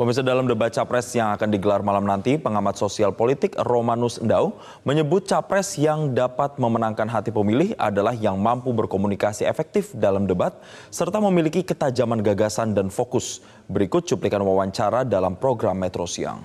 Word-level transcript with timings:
Pemirsa 0.00 0.24
dalam 0.24 0.48
debat 0.48 0.72
capres 0.72 1.12
yang 1.12 1.28
akan 1.36 1.52
digelar 1.52 1.84
malam 1.84 2.08
nanti, 2.08 2.40
pengamat 2.40 2.72
sosial 2.72 3.12
politik 3.12 3.52
Romanus 3.68 4.16
Endau 4.16 4.56
menyebut 4.80 5.28
capres 5.28 5.76
yang 5.76 6.16
dapat 6.16 6.56
memenangkan 6.56 7.04
hati 7.04 7.28
pemilih 7.28 7.76
adalah 7.76 8.16
yang 8.16 8.40
mampu 8.40 8.72
berkomunikasi 8.72 9.44
efektif 9.44 9.92
dalam 9.92 10.24
debat 10.24 10.56
serta 10.88 11.20
memiliki 11.20 11.60
ketajaman 11.60 12.24
gagasan 12.24 12.72
dan 12.72 12.88
fokus. 12.88 13.44
Berikut 13.68 14.08
cuplikan 14.08 14.40
wawancara 14.40 15.04
dalam 15.04 15.36
program 15.36 15.76
Metro 15.76 16.08
Siang. 16.08 16.40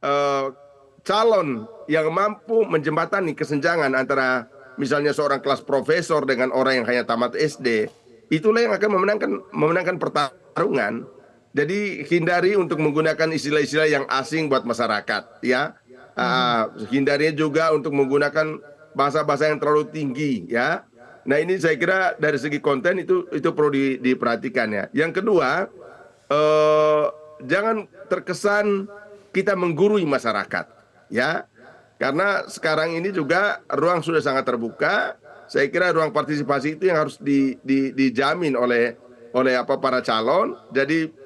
Uh, 0.00 0.56
calon 1.04 1.68
yang 1.84 2.08
mampu 2.08 2.64
menjembatani 2.64 3.36
kesenjangan 3.36 3.92
antara 3.92 4.48
misalnya 4.80 5.12
seorang 5.12 5.44
kelas 5.44 5.60
profesor 5.60 6.24
dengan 6.24 6.48
orang 6.56 6.80
yang 6.80 6.86
hanya 6.88 7.04
tamat 7.04 7.36
SD, 7.36 7.92
itulah 8.32 8.64
yang 8.64 8.72
akan 8.72 8.88
memenangkan 8.88 9.30
memenangkan 9.52 10.00
pertarungan 10.00 11.12
jadi 11.56 12.04
hindari 12.04 12.52
untuk 12.52 12.76
menggunakan 12.84 13.32
istilah-istilah 13.32 13.88
yang 13.88 14.04
asing 14.12 14.52
buat 14.52 14.68
masyarakat, 14.68 15.40
ya. 15.40 15.72
Uh, 16.12 16.68
hindari 16.92 17.32
juga 17.32 17.72
untuk 17.72 17.96
menggunakan 17.96 18.60
bahasa-bahasa 18.92 19.48
yang 19.48 19.56
terlalu 19.56 19.88
tinggi, 19.88 20.44
ya. 20.52 20.84
Nah 21.24 21.40
ini 21.40 21.56
saya 21.56 21.80
kira 21.80 22.12
dari 22.20 22.36
segi 22.36 22.60
konten 22.60 23.00
itu 23.00 23.24
itu 23.32 23.48
perlu 23.56 23.72
di, 23.72 23.96
diperhatikan 23.96 24.68
ya. 24.68 24.84
Yang 24.92 25.24
kedua, 25.24 25.64
uh, 26.28 27.04
jangan 27.40 27.88
terkesan 28.12 28.84
kita 29.32 29.56
menggurui 29.56 30.04
masyarakat, 30.04 30.68
ya. 31.08 31.48
Karena 31.96 32.44
sekarang 32.52 33.00
ini 33.00 33.16
juga 33.16 33.64
ruang 33.72 34.04
sudah 34.04 34.20
sangat 34.20 34.44
terbuka. 34.44 35.16
Saya 35.48 35.72
kira 35.72 35.88
ruang 35.88 36.12
partisipasi 36.12 36.76
itu 36.76 36.92
yang 36.92 37.08
harus 37.08 37.16
di, 37.16 37.56
di, 37.64 37.96
dijamin 37.96 38.52
oleh 38.52 38.92
oleh 39.32 39.56
apa 39.56 39.80
para 39.80 40.04
calon. 40.04 40.52
Jadi 40.76 41.24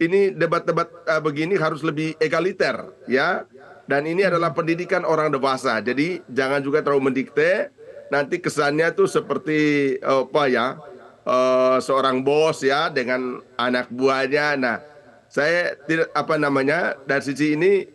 ini 0.00 0.32
debat-debat 0.32 0.88
uh, 1.06 1.20
begini 1.20 1.60
harus 1.60 1.84
lebih 1.84 2.16
egaliter 2.18 2.88
ya. 3.04 3.44
Dan 3.84 4.06
ini 4.06 4.22
adalah 4.22 4.54
pendidikan 4.54 5.02
orang 5.02 5.34
dewasa. 5.34 5.82
Jadi 5.82 6.22
jangan 6.30 6.62
juga 6.62 6.80
terlalu 6.80 7.10
mendikte. 7.10 7.74
Nanti 8.10 8.38
kesannya 8.38 8.94
tuh 8.94 9.06
seperti 9.06 9.94
uh, 10.02 10.26
apa 10.26 10.42
ya 10.50 10.66
uh, 11.28 11.78
seorang 11.78 12.24
bos 12.24 12.64
ya 12.64 12.88
dengan 12.88 13.44
anak 13.60 13.92
buahnya. 13.92 14.46
Nah 14.58 14.76
saya 15.30 15.76
tidak 15.86 16.10
apa 16.16 16.34
namanya 16.40 16.98
dari 17.06 17.22
sisi 17.22 17.54
ini 17.54 17.86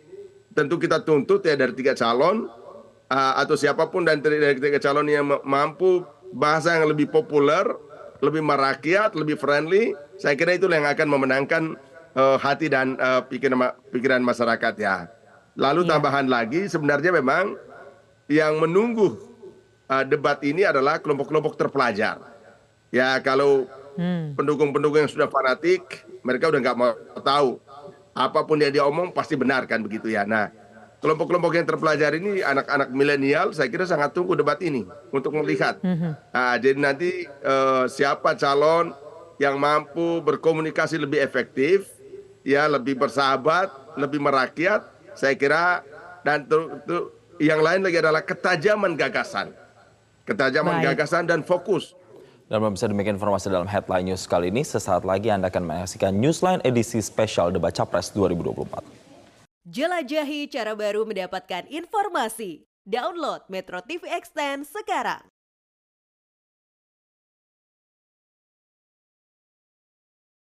tentu 0.56 0.80
kita 0.80 1.04
tuntut 1.04 1.44
ya 1.44 1.52
dari 1.52 1.76
tiga 1.76 1.92
calon 1.92 2.48
uh, 3.12 3.34
atau 3.36 3.58
siapa 3.58 3.92
pun 3.92 4.08
dan 4.08 4.24
dari 4.24 4.56
tiga 4.56 4.80
calon 4.80 5.04
yang 5.10 5.28
mampu 5.44 6.00
bahasa 6.32 6.80
yang 6.80 6.88
lebih 6.88 7.12
populer 7.12 7.66
lebih 8.24 8.42
merakyat, 8.44 9.12
lebih 9.16 9.36
friendly, 9.36 9.92
saya 10.16 10.36
kira 10.38 10.56
itulah 10.56 10.80
yang 10.80 10.88
akan 10.88 11.08
memenangkan 11.08 11.62
uh, 12.16 12.36
hati 12.40 12.72
dan 12.72 12.96
uh, 12.96 13.22
pikiran 13.28 13.76
pikiran 13.92 14.24
masyarakat 14.24 14.74
ya. 14.80 15.06
Lalu 15.54 15.84
ya. 15.84 15.88
tambahan 15.96 16.26
lagi 16.26 16.66
sebenarnya 16.66 17.12
memang 17.12 17.54
yang 18.26 18.58
menunggu 18.58 19.20
uh, 19.86 20.02
debat 20.02 20.40
ini 20.42 20.64
adalah 20.64 20.98
kelompok-kelompok 20.98 21.54
terpelajar. 21.54 22.18
Ya 22.90 23.20
kalau 23.20 23.68
hmm. 24.00 24.34
pendukung-pendukung 24.34 25.04
yang 25.04 25.12
sudah 25.12 25.28
fanatik, 25.28 26.02
mereka 26.24 26.48
udah 26.48 26.60
nggak 26.64 26.76
mau 26.78 26.92
tahu 27.20 27.60
apa 28.16 28.40
pun 28.48 28.56
yang 28.56 28.72
dia 28.72 28.84
omong 28.88 29.12
pasti 29.12 29.36
benar 29.36 29.68
kan 29.68 29.84
begitu 29.84 30.08
ya. 30.08 30.24
Nah 30.24 30.48
kelompok-kelompok 31.04 31.52
yang 31.52 31.68
terpelajar 31.68 32.16
ini 32.16 32.40
anak-anak 32.40 32.88
milenial 32.88 33.52
saya 33.52 33.68
kira 33.68 33.84
sangat 33.84 34.16
tunggu 34.16 34.32
debat 34.32 34.56
ini 34.64 34.88
untuk 35.12 35.36
melihat. 35.36 35.76
Hmm. 35.84 36.16
Nah, 36.16 36.56
jadi 36.56 36.78
nanti 36.80 37.28
uh, 37.44 37.84
siapa 37.86 38.32
calon 38.34 38.96
yang 39.36 39.60
mampu 39.60 40.24
berkomunikasi 40.24 40.96
lebih 40.96 41.20
efektif 41.20 41.95
ya 42.46 42.70
lebih 42.70 42.94
bersahabat, 42.94 43.98
lebih 43.98 44.22
merakyat, 44.22 44.86
saya 45.18 45.34
kira 45.34 45.82
dan 46.22 46.46
tu, 46.46 46.78
tu, 46.86 47.10
yang 47.42 47.58
lain 47.58 47.82
lagi 47.82 47.98
adalah 47.98 48.22
ketajaman 48.22 48.94
gagasan. 48.94 49.50
Ketajaman 50.22 50.78
Baik. 50.78 50.94
gagasan 50.94 51.26
dan 51.26 51.42
fokus. 51.42 51.98
Dan 52.46 52.62
bisa 52.70 52.86
demikian 52.86 53.18
informasi 53.18 53.50
dalam 53.50 53.66
headline 53.66 54.14
news 54.14 54.22
kali 54.30 54.54
ini. 54.54 54.62
Sesaat 54.62 55.02
lagi 55.02 55.34
Anda 55.34 55.50
akan 55.50 55.66
menyaksikan 55.66 56.14
Newsline 56.14 56.62
edisi 56.62 57.02
spesial 57.02 57.50
debat 57.50 57.74
Capres 57.74 58.14
2024. 58.14 58.86
Jelajahi 59.66 60.46
cara 60.46 60.78
baru 60.78 61.02
mendapatkan 61.02 61.66
informasi. 61.66 62.62
Download 62.86 63.42
Metro 63.50 63.82
TV 63.82 64.06
Extend 64.14 64.62
sekarang. 64.62 65.26